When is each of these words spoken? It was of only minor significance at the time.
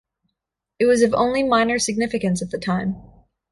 It 0.79 0.87
was 0.87 1.03
of 1.03 1.13
only 1.13 1.43
minor 1.43 1.77
significance 1.77 2.41
at 2.41 2.49
the 2.49 2.57
time. 2.57 2.95